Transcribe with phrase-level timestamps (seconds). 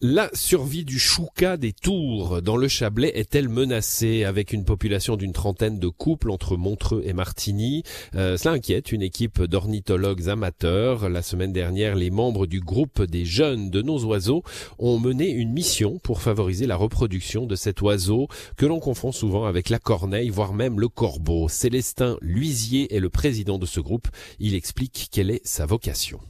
[0.00, 5.32] La survie du chouca des Tours dans le Chablais est-elle menacée avec une population d'une
[5.32, 7.82] trentaine de couples entre Montreux et Martigny
[8.14, 11.08] euh, Cela inquiète une équipe d'ornithologues amateurs.
[11.08, 14.44] La semaine dernière, les membres du groupe des jeunes de nos oiseaux
[14.78, 19.46] ont mené une mission pour favoriser la reproduction de cet oiseau que l'on confond souvent
[19.46, 21.48] avec la corneille, voire même le corbeau.
[21.48, 24.06] Célestin Luisier est le président de ce groupe.
[24.38, 26.20] Il explique quelle est sa vocation.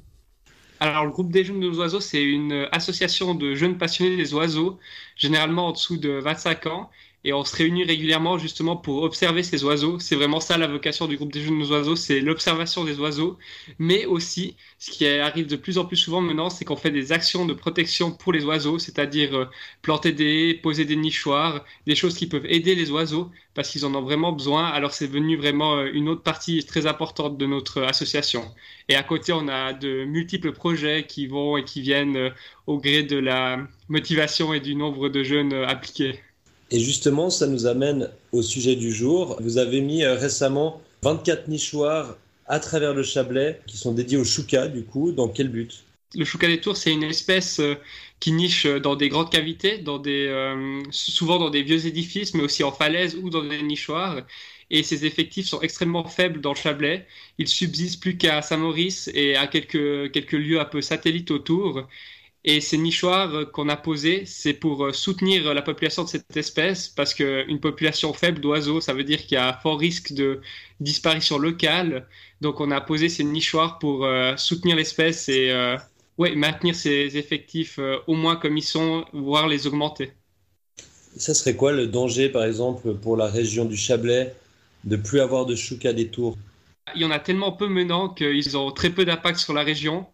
[0.80, 4.78] Alors, le groupe des jeunes de oiseaux, c'est une association de jeunes passionnés des oiseaux,
[5.16, 6.90] généralement en dessous de 25 ans,
[7.28, 9.98] et on se réunit régulièrement justement pour observer ces oiseaux.
[9.98, 13.36] C'est vraiment ça la vocation du groupe des jeunes oiseaux, c'est l'observation des oiseaux,
[13.78, 17.12] mais aussi ce qui arrive de plus en plus souvent maintenant, c'est qu'on fait des
[17.12, 19.44] actions de protection pour les oiseaux, c'est-à-dire euh,
[19.82, 23.94] planter des poser des nichoirs, des choses qui peuvent aider les oiseaux parce qu'ils en
[23.94, 24.64] ont vraiment besoin.
[24.66, 28.42] Alors c'est devenu vraiment euh, une autre partie très importante de notre association.
[28.88, 32.30] Et à côté, on a de multiples projets qui vont et qui viennent euh,
[32.66, 36.20] au gré de la motivation et du nombre de jeunes appliqués.
[36.70, 39.36] Et justement, ça nous amène au sujet du jour.
[39.40, 42.16] Vous avez mis euh, récemment 24 nichoirs
[42.46, 45.12] à travers le Chablais qui sont dédiés au chouca, du coup.
[45.12, 45.84] Dans quel but?
[46.14, 47.74] Le chouca des tours, c'est une espèce euh,
[48.20, 52.42] qui niche dans des grandes cavités, dans des, euh, souvent dans des vieux édifices, mais
[52.42, 54.22] aussi en falaise ou dans des nichoirs.
[54.70, 57.06] Et ses effectifs sont extrêmement faibles dans le Chablais.
[57.38, 61.86] Il subsiste plus qu'à Saint-Maurice et à quelques, quelques lieux un peu satellites autour.
[62.50, 66.34] Et ces nichoirs euh, qu'on a posés, c'est pour euh, soutenir la population de cette
[66.34, 70.40] espèce, parce qu'une population faible d'oiseaux, ça veut dire qu'il y a fort risque de
[70.80, 72.08] disparition locale.
[72.40, 75.52] Donc on a posé ces nichoirs pour euh, soutenir l'espèce et
[76.16, 80.12] ouais, maintenir ses effectifs au moins comme ils sont, voire les augmenter.
[81.18, 84.34] Ça serait quoi le danger, par exemple, pour la région du Chablais,
[84.84, 86.38] de plus avoir de choucas des tours?
[86.94, 90.06] Il y en a tellement peu maintenant qu'ils ont très peu d'impact sur la région.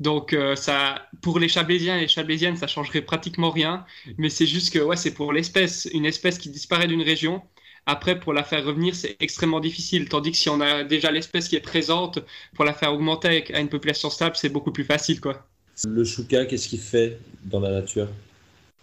[0.00, 3.84] Donc euh, ça, pour les Chablaisiens et les Chablaisiennes, ça changerait pratiquement rien.
[4.18, 7.42] Mais c'est juste que ouais, c'est pour l'espèce, une espèce qui disparaît d'une région.
[7.86, 10.08] Après, pour la faire revenir, c'est extrêmement difficile.
[10.08, 12.18] Tandis que si on a déjà l'espèce qui est présente,
[12.54, 15.46] pour la faire augmenter à une population stable, c'est beaucoup plus facile, quoi.
[15.88, 18.08] Le chouka, qu'est-ce qu'il fait dans la nature?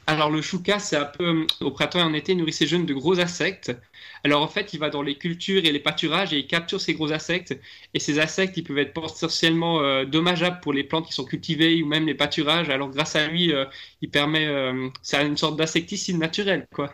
[0.08, 2.94] Alors le chouka, c'est un peu au printemps et en été, nourrit ses jeunes de
[2.94, 3.76] gros insectes.
[4.24, 6.94] Alors en fait, il va dans les cultures et les pâturages et il capture ces
[6.94, 7.60] gros insectes.
[7.94, 11.84] Et ces insectes, ils peuvent être potentiellement euh, dommageables pour les plantes qui sont cultivées
[11.84, 12.70] ou même les pâturages.
[12.70, 13.66] Alors grâce à lui, euh,
[14.02, 16.94] il permet, euh, c'est une sorte d'insecticide naturel, quoi.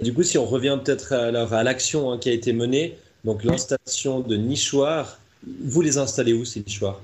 [0.00, 4.20] Du coup, si on revient peut-être à l'action hein, qui a été menée, donc l'installation
[4.20, 7.00] de nichoirs, vous les installez où ces nichoirs?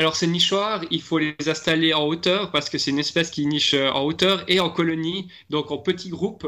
[0.00, 3.44] Alors ces nichoirs, il faut les installer en hauteur parce que c'est une espèce qui
[3.44, 6.46] niche euh, en hauteur et en colonie, donc en petits groupes.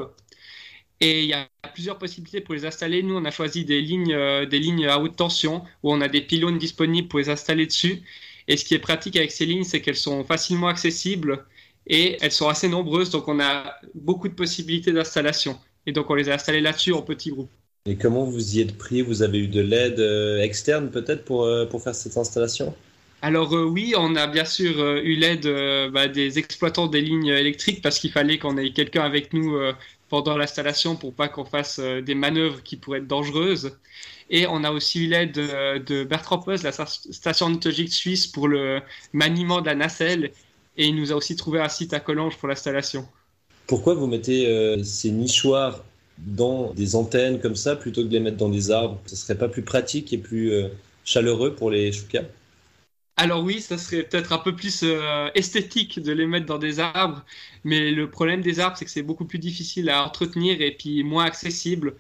[1.00, 3.02] Et il y a plusieurs possibilités pour les installer.
[3.02, 6.08] Nous, on a choisi des lignes, euh, des lignes à haute tension où on a
[6.08, 8.00] des pylônes disponibles pour les installer dessus.
[8.48, 11.44] Et ce qui est pratique avec ces lignes, c'est qu'elles sont facilement accessibles
[11.86, 15.58] et elles sont assez nombreuses, donc on a beaucoup de possibilités d'installation.
[15.84, 17.50] Et donc on les a installées là-dessus en petits groupes.
[17.84, 19.02] Et comment vous y êtes pris?
[19.02, 22.74] Vous avez eu de l'aide euh, externe peut-être pour, pour faire cette installation?
[23.22, 27.00] Alors euh, oui, on a bien sûr euh, eu l'aide euh, bah, des exploitants des
[27.00, 29.56] lignes électriques parce qu'il fallait qu'on ait quelqu'un avec nous
[30.08, 33.78] pendant l'installation pour pas qu'on fasse des manœuvres qui pourraient être dangereuses.
[34.28, 38.80] Et on a aussi eu l'aide de Bertrand la station ornithologique suisse, pour le
[39.12, 40.32] maniement de la nacelle.
[40.76, 43.06] Et il nous a aussi trouvé un site à Collonges pour l'installation.
[43.66, 45.84] Pourquoi vous mettez ces nichoirs
[46.18, 48.98] dans des antennes comme ça plutôt que de les mettre dans des arbres?
[49.06, 50.52] Ce serait pas plus pratique et plus
[51.04, 52.24] chaleureux pour les choucas?
[53.16, 56.80] Alors oui, ça serait peut-être un peu plus euh, esthétique de les mettre dans des
[56.80, 57.24] arbres,
[57.64, 61.04] mais le problème des arbres, c'est que c'est beaucoup plus difficile à entretenir et puis
[61.04, 61.96] moins accessible.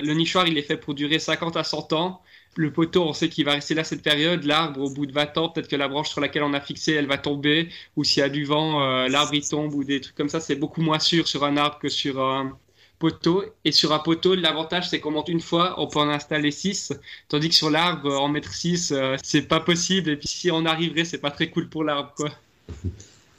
[0.00, 2.22] Le nichoir, il est fait pour durer 50 à 100 ans.
[2.56, 4.44] Le poteau, on sait qu'il va rester là cette période.
[4.44, 6.92] L'arbre, au bout de 20 ans, peut-être que la branche sur laquelle on a fixé,
[6.94, 7.68] elle va tomber.
[7.96, 10.40] Ou s'il y a du vent, euh, l'arbre, il tombe ou des trucs comme ça.
[10.40, 12.58] C'est beaucoup moins sûr sur un arbre que sur un,
[12.98, 13.44] poteau.
[13.64, 16.92] Et sur un poteau, l'avantage, c'est qu'on monte une fois, on peut en installer 6.
[17.28, 20.10] Tandis que sur l'arbre, en mettre 6, euh, c'est pas possible.
[20.10, 22.30] Et puis si on arriverait, c'est pas très cool pour l'arbre, quoi.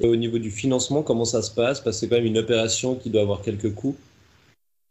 [0.01, 1.79] Et au niveau du financement, comment ça se passe?
[1.79, 3.95] Parce que c'est quand même une opération qui doit avoir quelques coûts.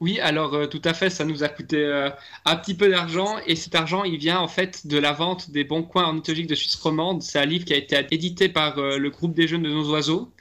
[0.01, 2.09] Oui, alors euh, tout à fait, ça nous a coûté euh,
[2.47, 5.63] un petit peu d'argent et cet argent, il vient en fait de la vente des
[5.63, 7.23] bons coins ornithologiques de Suisse romande.
[7.23, 10.33] C'est un livre qui a été édité par le groupe des jeunes de nos oiseaux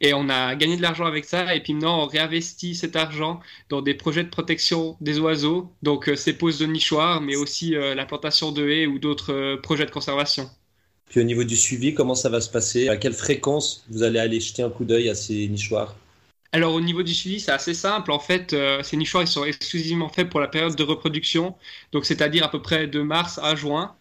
[0.00, 1.54] et on a gagné de l'argent avec ça.
[1.54, 6.08] Et puis maintenant, on réinvestit cet argent dans des projets de protection des oiseaux, donc
[6.08, 9.56] euh, ces poses de nichoirs, mais aussi euh, la plantation de haies ou d'autres euh,
[9.60, 10.48] projets de conservation.
[11.08, 12.88] Puis au niveau du suivi, comment ça va se passer?
[12.88, 15.94] À quelle fréquence vous allez aller jeter un coup d'œil à ces nichoirs?
[16.52, 18.12] Alors au niveau du suivi, c'est assez simple.
[18.12, 21.56] En fait, ces nichoirs ils sont exclusivement faits pour la période de reproduction,
[21.92, 23.94] donc c'est-à-dire à peu près de mars à juin.